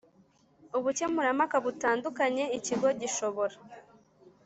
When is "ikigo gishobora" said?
2.57-3.55